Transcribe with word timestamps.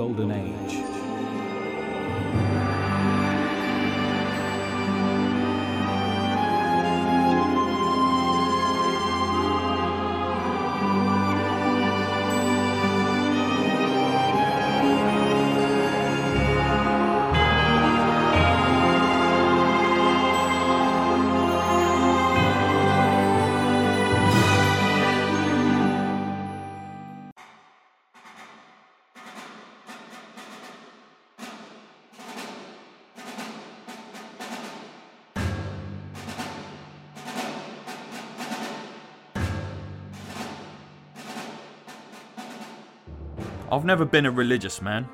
golden 0.00 0.30
age. 0.32 0.99
I've 43.72 43.84
never 43.84 44.04
been 44.04 44.26
a 44.26 44.30
religious 44.32 44.82
man. 44.82 45.08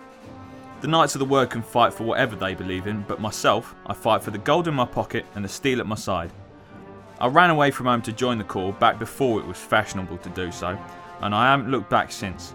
The 0.81 0.89
Knights 0.89 1.15
of 1.15 1.19
the 1.19 1.27
Word 1.27 1.51
can 1.51 1.61
fight 1.61 1.93
for 1.93 2.05
whatever 2.05 2.35
they 2.37 2.55
believe 2.55 2.87
in, 2.87 3.05
but 3.07 3.21
myself, 3.21 3.75
I 3.85 3.93
fight 3.93 4.23
for 4.23 4.31
the 4.31 4.39
gold 4.39 4.67
in 4.67 4.73
my 4.73 4.87
pocket 4.87 5.27
and 5.35 5.45
the 5.45 5.49
steel 5.49 5.79
at 5.79 5.87
my 5.87 5.95
side. 5.95 6.33
I 7.21 7.27
ran 7.27 7.51
away 7.51 7.71
from 7.71 7.85
home 7.85 8.01
to 8.03 8.13
join 8.13 8.39
the 8.39 8.45
Corps 8.45 8.73
back 8.73 8.99
before 8.99 9.41
it 9.41 9.47
was 9.47 9.59
fashionable 9.59 10.17
to 10.19 10.31
do 10.31 10.51
so, 10.51 10.79
and 11.21 11.35
I 11.35 11.51
haven't 11.51 11.71
looked 11.71 11.91
back 11.91 12.11
since. 12.11 12.55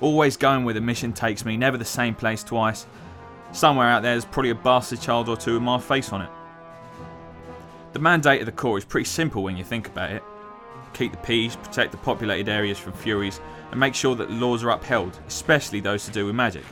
Always 0.00 0.36
going 0.36 0.64
where 0.64 0.74
the 0.74 0.80
mission 0.80 1.12
takes 1.12 1.44
me, 1.44 1.56
never 1.56 1.78
the 1.78 1.84
same 1.84 2.16
place 2.16 2.42
twice. 2.42 2.86
Somewhere 3.52 3.86
out 3.86 4.02
there, 4.02 4.14
there's 4.14 4.24
probably 4.24 4.50
a 4.50 4.56
bastard 4.56 5.00
child 5.00 5.28
or 5.28 5.36
two 5.36 5.54
with 5.54 5.62
my 5.62 5.78
face 5.78 6.12
on 6.12 6.22
it. 6.22 6.30
The 7.92 8.00
mandate 8.00 8.40
of 8.40 8.46
the 8.46 8.52
Corps 8.52 8.78
is 8.78 8.84
pretty 8.84 9.08
simple 9.08 9.44
when 9.44 9.56
you 9.56 9.62
think 9.62 9.86
about 9.86 10.10
it 10.10 10.24
keep 10.92 11.12
the 11.12 11.18
peace, 11.18 11.56
protect 11.56 11.92
the 11.92 11.98
populated 11.98 12.50
areas 12.50 12.78
from 12.78 12.92
Furies, 12.92 13.40
and 13.70 13.78
make 13.78 13.94
sure 13.94 14.14
that 14.16 14.30
laws 14.30 14.64
are 14.64 14.70
upheld, 14.70 15.18
especially 15.26 15.80
those 15.80 16.04
to 16.04 16.10
do 16.10 16.26
with 16.26 16.34
magic. 16.34 16.64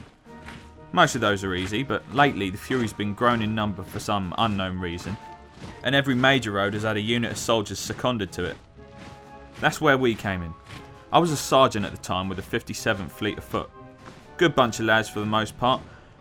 Most 0.93 1.15
of 1.15 1.21
those 1.21 1.45
are 1.45 1.55
easy, 1.55 1.83
but 1.83 2.03
lately 2.15 2.51
the 2.51 2.59
Furies 2.59 2.91
have 2.91 2.99
been 2.99 3.15
grown 3.15 3.43
in 3.43 3.55
number 3.55 3.83
for 3.83 4.01
some 4.01 4.35
unknown 4.39 4.79
reason, 4.79 5.17
and 5.83 5.95
every 5.95 6.15
major 6.15 6.53
road 6.53 6.75
has 6.75 6.83
had 6.83 6.97
a 6.97 7.01
unit 7.01 7.33
of 7.33 7.39
soldiers 7.39 7.79
seconded 7.79 8.33
to 8.33 8.45
it. 8.45 8.57
That's 9.61 9.81
where 9.81 9.99
we 9.99 10.15
came 10.15 10.43
in. 10.43 10.55
I 11.13 11.19
was 11.19 11.31
a 11.31 11.37
sergeant 11.37 11.87
at 11.87 11.93
the 11.93 11.99
time 11.99 12.29
with 12.29 12.37
the 12.37 12.59
57th 12.59 13.11
Fleet 13.11 13.39
of 13.39 13.45
Foot. 13.45 13.71
Good 14.37 14.55
bunch 14.55 14.79
of 14.79 14.87
lads 14.87 15.09
for 15.09 15.21
the 15.21 15.27
most 15.27 15.59
part, 15.59 15.81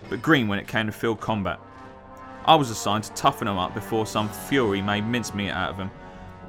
but 0.10 0.22
green 0.22 0.48
when 0.48 0.60
it 0.60 0.68
came 0.68 0.86
to 0.88 0.92
field 0.92 1.20
combat. 1.20 1.60
I 2.46 2.56
was 2.56 2.70
assigned 2.70 3.04
to 3.06 3.14
toughen 3.14 3.48
them 3.48 3.58
up 3.58 3.74
before 3.74 4.06
some 4.06 4.30
fury 4.30 4.82
made 4.82 5.06
mincemeat 5.06 5.52
out 5.52 5.72
of 5.72 5.78
them 5.78 5.92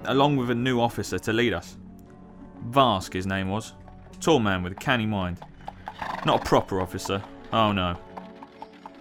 along 0.04 0.36
with 0.36 0.50
a 0.50 0.54
new 0.54 0.80
officer 0.80 1.18
to 1.18 1.32
lead 1.32 1.52
us. 1.52 1.76
Vask, 2.70 3.12
his 3.12 3.26
name 3.26 3.48
was. 3.48 3.72
Tall 4.20 4.40
man 4.40 4.62
with 4.62 4.72
a 4.72 4.76
canny 4.76 5.06
mind. 5.06 5.38
Not 6.24 6.42
a 6.42 6.44
proper 6.44 6.80
officer, 6.80 7.22
oh 7.52 7.72
no. 7.72 7.96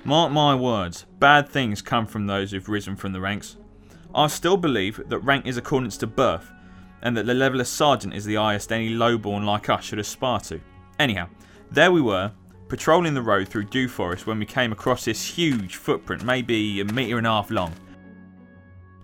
Mark 0.04 0.32
my 0.32 0.56
words, 0.56 1.06
bad 1.20 1.50
things 1.50 1.82
come 1.82 2.06
from 2.06 2.28
those 2.28 2.52
who've 2.52 2.70
risen 2.70 2.96
from 2.96 3.12
the 3.12 3.20
ranks. 3.20 3.58
I 4.16 4.28
still 4.28 4.58
believe 4.58 5.02
that 5.10 5.20
rank 5.20 5.46
is 5.46 5.58
accordance 5.58 5.98
to 5.98 6.08
birth, 6.08 6.52
and 7.02 7.16
that 7.18 7.26
the 7.26 7.34
level 7.34 7.60
of 7.60 7.68
sergeant 7.68 8.14
is 8.14 8.26
the 8.26 8.36
highest 8.36 8.72
any 8.72 8.90
lowborn 8.90 9.46
like 9.46 9.70
us 9.70 9.84
should 9.84 10.00
aspire 10.00 10.40
to. 10.42 10.62
Anyhow, 11.00 11.28
there 11.72 11.92
we 11.92 12.02
were, 12.02 12.32
patrolling 12.70 13.14
the 13.14 13.22
road 13.22 13.48
through 13.48 13.66
Dew 13.66 13.88
Forest 13.88 14.28
when 14.28 14.40
we 14.40 14.46
came 14.46 14.72
across 14.72 15.06
this 15.06 15.26
huge 15.26 15.76
footprint, 15.76 16.24
maybe 16.24 16.80
a 16.80 16.86
metre 16.86 17.18
and 17.18 17.28
a 17.28 17.30
half 17.30 17.52
long. 17.52 17.74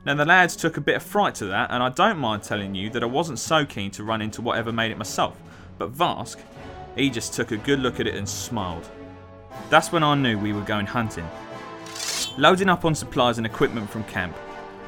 Now, 0.06 0.16
the 0.16 0.26
lads 0.26 0.58
took 0.58 0.76
a 0.76 0.82
bit 0.82 0.98
of 0.98 1.04
fright 1.04 1.34
to 1.36 1.46
that, 1.46 1.72
and 1.72 1.82
I 1.82 1.88
don't 1.88 2.18
mind 2.18 2.44
telling 2.44 2.76
you 2.76 2.90
that 2.90 3.04
I 3.04 3.06
wasn't 3.06 3.40
so 3.40 3.66
keen 3.66 3.90
to 3.92 4.04
run 4.04 4.22
into 4.22 4.42
whatever 4.42 4.74
made 4.74 4.92
it 4.92 4.98
myself. 4.98 5.38
But 5.78 5.94
Vask, 5.94 6.40
he 6.98 7.10
just 7.10 7.34
took 7.34 7.52
a 7.52 7.58
good 7.58 7.80
look 7.80 8.02
at 8.02 8.08
it 8.08 8.16
and 8.16 8.28
smiled. 8.28 8.90
That's 9.70 9.94
when 9.94 10.04
I 10.04 10.16
knew 10.16 10.38
we 10.38 10.52
were 10.52 10.62
going 10.62 10.88
hunting. 10.88 11.26
Loading 12.38 12.68
up 12.68 12.84
on 12.84 12.96
supplies 12.96 13.38
and 13.38 13.48
equipment 13.48 13.90
from 13.90 14.04
camp, 14.04 14.36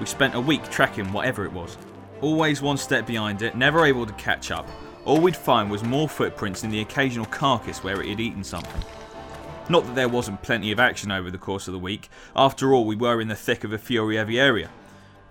we 0.01 0.05
spent 0.05 0.35
a 0.35 0.39
week 0.39 0.69
tracking 0.69 1.13
whatever 1.13 1.45
it 1.45 1.53
was. 1.53 1.77
Always 2.19 2.61
one 2.61 2.77
step 2.77 3.07
behind 3.07 3.41
it, 3.41 3.55
never 3.55 3.85
able 3.85 4.05
to 4.05 4.13
catch 4.13 4.51
up. 4.51 4.67
All 5.05 5.21
we'd 5.21 5.37
find 5.37 5.71
was 5.71 5.81
more 5.81 6.09
footprints 6.09 6.65
in 6.65 6.71
the 6.71 6.81
occasional 6.81 7.25
carcass 7.27 7.85
where 7.85 8.01
it 8.01 8.09
had 8.09 8.19
eaten 8.19 8.43
something. 8.43 8.83
Not 9.69 9.85
that 9.85 9.95
there 9.95 10.09
wasn't 10.09 10.41
plenty 10.41 10.73
of 10.73 10.79
action 10.79 11.09
over 11.09 11.31
the 11.31 11.37
course 11.37 11.69
of 11.69 11.71
the 11.71 11.79
week, 11.79 12.09
after 12.35 12.73
all, 12.73 12.85
we 12.85 12.97
were 12.97 13.21
in 13.21 13.29
the 13.29 13.35
thick 13.35 13.63
of 13.63 13.71
a 13.71 13.77
Fury 13.77 14.17
heavy 14.17 14.39
area 14.39 14.69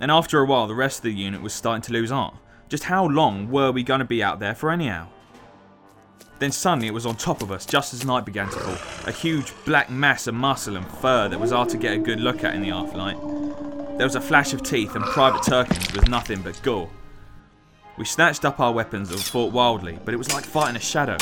and 0.01 0.11
after 0.11 0.41
a 0.41 0.45
while, 0.45 0.67
the 0.67 0.75
rest 0.75 0.99
of 0.99 1.05
the 1.05 1.13
unit 1.13 1.43
was 1.43 1.53
starting 1.53 1.83
to 1.83 1.93
lose 1.93 2.11
heart. 2.11 2.35
Just 2.69 2.85
how 2.85 3.07
long 3.07 3.51
were 3.51 3.71
we 3.71 3.83
going 3.83 4.01
to 4.01 4.05
be 4.05 4.23
out 4.23 4.41
there 4.41 4.55
for, 4.55 4.71
anyhow? 4.71 5.09
Then 6.39 6.51
suddenly 6.51 6.89
it 6.89 6.95
was 6.95 7.07
on 7.07 7.17
top 7.17 7.43
of 7.43 7.53
us 7.53 7.65
just 7.65 7.95
as 7.95 8.05
night 8.05 8.25
began 8.25 8.49
to 8.49 8.59
fall. 8.59 9.07
A 9.07 9.13
huge 9.13 9.53
black 9.65 9.91
mass 9.91 10.27
of 10.27 10.35
muscle 10.35 10.77
and 10.77 10.87
fur 10.87 11.29
that 11.29 11.39
was 11.39 11.53
hard 11.53 11.69
to 11.71 11.77
get 11.77 11.95
a 11.95 11.99
good 11.99 12.21
look 12.21 12.43
at 12.43 12.55
in 12.55 12.63
the 12.63 12.71
afterlight. 12.71 13.19
There 13.97 14.07
was 14.07 14.17
a 14.17 14.21
flash 14.21 14.53
of 14.53 14.63
teeth 14.63 14.97
and 14.97 15.05
Private 15.05 15.45
Turkins 15.45 15.93
was 15.93 16.09
nothing 16.09 16.43
but 16.43 16.61
gore. 16.63 16.91
We 17.97 18.05
snatched 18.05 18.45
up 18.45 18.59
our 18.59 18.73
weapons 18.73 19.13
and 19.13 19.21
fought 19.21 19.53
wildly, 19.53 19.99
but 20.05 20.13
it 20.13 20.17
was 20.17 20.33
like 20.33 20.45
fighting 20.45 20.75
a 20.75 20.81
shadow. 20.81 21.17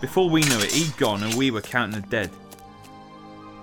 Before 0.00 0.28
we 0.28 0.40
knew 0.42 0.58
it, 0.58 0.72
he'd 0.72 0.96
gone 0.96 1.22
and 1.22 1.34
we 1.34 1.52
were 1.52 1.60
counting 1.60 2.00
the 2.00 2.06
dead. 2.08 2.30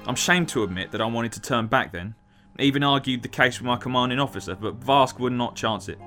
I'm 0.08 0.14
ashamed 0.14 0.48
to 0.50 0.64
admit 0.64 0.92
that 0.92 1.02
I 1.02 1.06
wanted 1.06 1.34
to 1.34 1.42
turn 1.42 1.68
back 1.68 1.92
then, 1.92 2.16
even 2.60 2.84
argued 2.84 3.24
the 3.24 3.28
case 3.28 3.60
with 3.60 3.66
my 3.66 3.78
commanding 3.78 4.20
officer, 4.20 4.56
but 4.56 4.80
Vask 4.80 5.20
would 5.20 5.34
not 5.34 5.56
chance 5.56 5.90
it. 5.90 6.00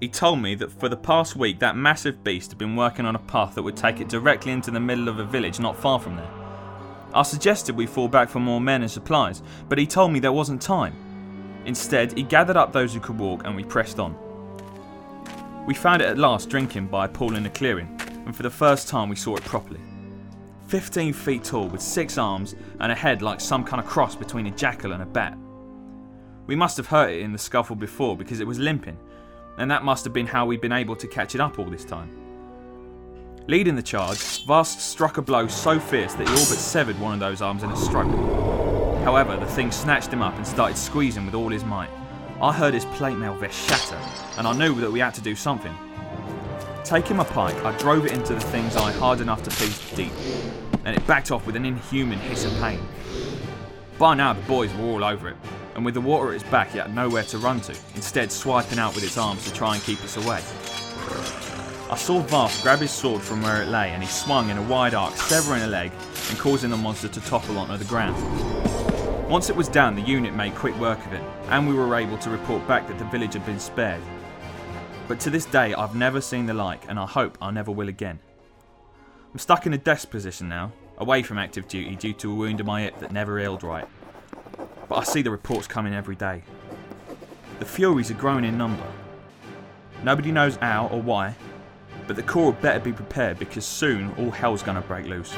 He 0.00 0.08
told 0.08 0.40
me 0.40 0.54
that 0.56 0.72
for 0.72 0.88
the 0.88 0.96
past 0.96 1.36
week 1.36 1.58
that 1.58 1.76
massive 1.76 2.24
beast 2.24 2.50
had 2.50 2.58
been 2.58 2.74
working 2.74 3.04
on 3.04 3.14
a 3.14 3.20
path 3.20 3.54
that 3.54 3.62
would 3.62 3.76
take 3.76 4.00
it 4.00 4.08
directly 4.08 4.50
into 4.50 4.70
the 4.70 4.80
middle 4.80 5.08
of 5.08 5.18
a 5.18 5.24
village 5.24 5.60
not 5.60 5.76
far 5.76 6.00
from 6.00 6.16
there. 6.16 6.30
I 7.12 7.22
suggested 7.22 7.76
we 7.76 7.86
fall 7.86 8.08
back 8.08 8.28
for 8.28 8.40
more 8.40 8.60
men 8.60 8.82
and 8.82 8.90
supplies, 8.90 9.42
but 9.68 9.78
he 9.78 9.86
told 9.86 10.12
me 10.12 10.18
there 10.18 10.32
wasn't 10.32 10.62
time. 10.62 10.94
Instead, 11.66 12.16
he 12.16 12.22
gathered 12.22 12.56
up 12.56 12.72
those 12.72 12.94
who 12.94 13.00
could 13.00 13.18
walk 13.18 13.44
and 13.44 13.54
we 13.54 13.62
pressed 13.62 13.98
on. 13.98 14.16
We 15.66 15.74
found 15.74 16.00
it 16.02 16.08
at 16.08 16.18
last 16.18 16.48
drinking 16.48 16.86
by 16.86 17.04
a 17.04 17.08
pool 17.08 17.36
in 17.36 17.44
a 17.44 17.50
clearing, 17.50 18.00
and 18.24 18.34
for 18.34 18.42
the 18.42 18.50
first 18.50 18.88
time 18.88 19.08
we 19.08 19.16
saw 19.16 19.36
it 19.36 19.44
properly. 19.44 19.80
15 20.70 21.12
feet 21.12 21.42
tall 21.42 21.66
with 21.66 21.82
six 21.82 22.16
arms 22.16 22.54
and 22.78 22.92
a 22.92 22.94
head 22.94 23.22
like 23.22 23.40
some 23.40 23.64
kind 23.64 23.82
of 23.82 23.88
cross 23.88 24.14
between 24.14 24.46
a 24.46 24.52
jackal 24.52 24.92
and 24.92 25.02
a 25.02 25.06
bat. 25.06 25.36
We 26.46 26.54
must 26.54 26.76
have 26.76 26.86
hurt 26.86 27.10
it 27.10 27.22
in 27.22 27.32
the 27.32 27.38
scuffle 27.38 27.74
before 27.74 28.16
because 28.16 28.38
it 28.38 28.46
was 28.46 28.60
limping, 28.60 28.96
and 29.58 29.68
that 29.68 29.82
must 29.82 30.04
have 30.04 30.12
been 30.12 30.28
how 30.28 30.46
we'd 30.46 30.60
been 30.60 30.70
able 30.70 30.94
to 30.94 31.08
catch 31.08 31.34
it 31.34 31.40
up 31.40 31.58
all 31.58 31.64
this 31.64 31.84
time. 31.84 32.16
Leading 33.48 33.74
the 33.74 33.82
charge, 33.82 34.46
Vask 34.46 34.78
struck 34.78 35.16
a 35.16 35.22
blow 35.22 35.48
so 35.48 35.80
fierce 35.80 36.14
that 36.14 36.28
he 36.28 36.32
all 36.32 36.38
but 36.38 36.44
severed 36.44 37.00
one 37.00 37.14
of 37.14 37.18
those 37.18 37.42
arms 37.42 37.64
in 37.64 37.70
a 37.72 37.76
stroke. 37.76 38.06
However, 39.02 39.36
the 39.36 39.46
thing 39.46 39.72
snatched 39.72 40.12
him 40.12 40.22
up 40.22 40.36
and 40.36 40.46
started 40.46 40.76
squeezing 40.76 41.26
with 41.26 41.34
all 41.34 41.48
his 41.48 41.64
might. 41.64 41.90
I 42.40 42.52
heard 42.52 42.74
his 42.74 42.84
plate 42.84 43.16
mail 43.16 43.34
vest 43.34 43.68
shatter, 43.68 43.98
and 44.38 44.46
I 44.46 44.56
knew 44.56 44.76
that 44.76 44.92
we 44.92 45.00
had 45.00 45.14
to 45.14 45.20
do 45.20 45.34
something. 45.34 45.76
Taking 46.90 47.18
my 47.18 47.24
pike, 47.24 47.54
I 47.64 47.70
drove 47.78 48.04
it 48.04 48.10
into 48.10 48.34
the 48.34 48.40
thing's 48.40 48.74
eye 48.74 48.90
hard 48.90 49.20
enough 49.20 49.44
to 49.44 49.50
pierce 49.50 49.94
deep, 49.94 50.10
and 50.84 50.96
it 50.96 51.06
backed 51.06 51.30
off 51.30 51.46
with 51.46 51.54
an 51.54 51.64
inhuman 51.64 52.18
hiss 52.18 52.44
of 52.44 52.52
pain. 52.60 52.80
By 53.96 54.14
now, 54.14 54.32
the 54.32 54.42
boys 54.42 54.74
were 54.74 54.86
all 54.86 55.04
over 55.04 55.28
it, 55.28 55.36
and 55.76 55.84
with 55.84 55.94
the 55.94 56.00
water 56.00 56.30
at 56.30 56.34
its 56.34 56.50
back, 56.50 56.74
it 56.74 56.80
had 56.80 56.92
nowhere 56.92 57.22
to 57.22 57.38
run 57.38 57.60
to, 57.60 57.76
instead, 57.94 58.32
swiping 58.32 58.80
out 58.80 58.96
with 58.96 59.04
its 59.04 59.16
arms 59.16 59.44
to 59.44 59.54
try 59.54 59.76
and 59.76 59.84
keep 59.84 60.02
us 60.02 60.16
away. 60.16 60.42
I 61.88 61.94
saw 61.96 62.24
Vask 62.24 62.60
grab 62.64 62.80
his 62.80 62.90
sword 62.90 63.22
from 63.22 63.40
where 63.40 63.62
it 63.62 63.68
lay, 63.68 63.90
and 63.90 64.02
he 64.02 64.08
swung 64.08 64.50
in 64.50 64.58
a 64.58 64.62
wide 64.64 64.94
arc, 64.94 65.14
severing 65.14 65.62
a 65.62 65.68
leg 65.68 65.92
and 66.28 66.38
causing 66.40 66.70
the 66.70 66.76
monster 66.76 67.06
to 67.06 67.20
topple 67.20 67.56
onto 67.56 67.76
the 67.76 67.84
ground. 67.84 68.20
Once 69.30 69.48
it 69.48 69.54
was 69.54 69.68
down, 69.68 69.94
the 69.94 70.02
unit 70.02 70.34
made 70.34 70.56
quick 70.56 70.76
work 70.80 70.98
of 71.06 71.12
it, 71.12 71.22
and 71.50 71.68
we 71.68 71.74
were 71.74 71.94
able 71.94 72.18
to 72.18 72.30
report 72.30 72.66
back 72.66 72.88
that 72.88 72.98
the 72.98 73.04
village 73.04 73.34
had 73.34 73.46
been 73.46 73.60
spared, 73.60 74.02
but 75.10 75.18
to 75.18 75.28
this 75.28 75.44
day, 75.44 75.74
I've 75.74 75.96
never 75.96 76.20
seen 76.20 76.46
the 76.46 76.54
like, 76.54 76.88
and 76.88 76.96
I 76.96 77.04
hope 77.04 77.36
I 77.42 77.50
never 77.50 77.72
will 77.72 77.88
again. 77.88 78.20
I'm 79.32 79.40
stuck 79.40 79.66
in 79.66 79.74
a 79.74 79.76
desk 79.78 80.08
position 80.08 80.48
now, 80.48 80.70
away 80.98 81.24
from 81.24 81.36
active 81.36 81.66
duty 81.66 81.96
due 81.96 82.12
to 82.12 82.30
a 82.30 82.34
wound 82.36 82.60
in 82.60 82.66
my 82.66 82.82
hip 82.82 83.00
that 83.00 83.10
never 83.10 83.40
healed 83.40 83.64
right. 83.64 83.88
But 84.88 84.94
I 84.94 85.02
see 85.02 85.22
the 85.22 85.32
reports 85.32 85.66
coming 85.66 85.94
every 85.94 86.14
day. 86.14 86.44
The 87.58 87.64
Furies 87.64 88.12
are 88.12 88.14
growing 88.14 88.44
in 88.44 88.56
number. 88.56 88.86
Nobody 90.04 90.30
knows 90.30 90.54
how 90.54 90.86
or 90.86 91.02
why, 91.02 91.34
but 92.06 92.14
the 92.14 92.22
Corps 92.22 92.52
better 92.52 92.78
be 92.78 92.92
prepared 92.92 93.36
because 93.36 93.64
soon 93.64 94.14
all 94.16 94.30
hell's 94.30 94.62
gonna 94.62 94.80
break 94.80 95.06
loose. 95.06 95.34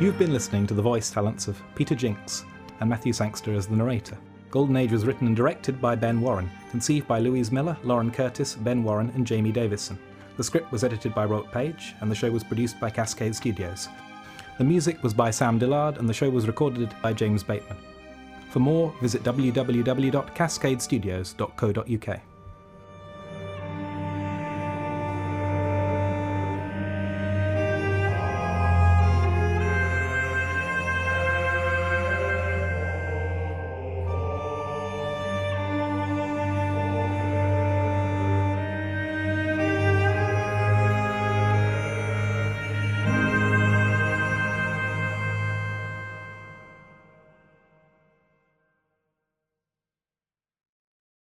You've 0.00 0.18
been 0.18 0.32
listening 0.32 0.66
to 0.66 0.74
the 0.74 0.82
voice 0.82 1.08
talents 1.08 1.46
of 1.46 1.62
Peter 1.76 1.94
Jinks 1.94 2.44
and 2.80 2.90
Matthew 2.90 3.12
Sangster 3.12 3.54
as 3.54 3.68
the 3.68 3.76
narrator. 3.76 4.18
Golden 4.50 4.76
Age 4.76 4.90
was 4.90 5.06
written 5.06 5.28
and 5.28 5.36
directed 5.36 5.80
by 5.80 5.94
Ben 5.94 6.20
Warren, 6.20 6.50
conceived 6.72 7.06
by 7.06 7.20
Louise 7.20 7.52
Miller, 7.52 7.76
Lauren 7.84 8.10
Curtis, 8.10 8.56
Ben 8.56 8.82
Warren, 8.82 9.12
and 9.14 9.24
Jamie 9.24 9.52
Davison. 9.52 9.96
The 10.36 10.42
script 10.42 10.72
was 10.72 10.82
edited 10.82 11.14
by 11.14 11.26
Robert 11.26 11.52
Page, 11.52 11.94
and 12.00 12.10
the 12.10 12.14
show 12.16 12.28
was 12.28 12.42
produced 12.42 12.80
by 12.80 12.90
Cascade 12.90 13.36
Studios. 13.36 13.88
The 14.58 14.64
music 14.64 15.00
was 15.04 15.14
by 15.14 15.30
Sam 15.30 15.60
Dillard, 15.60 15.98
and 15.98 16.08
the 16.08 16.14
show 16.14 16.28
was 16.28 16.48
recorded 16.48 16.92
by 17.00 17.12
James 17.12 17.44
Bateman. 17.44 17.78
For 18.50 18.58
more, 18.58 18.92
visit 19.00 19.22
www.cascadestudios.co.uk. 19.22 22.20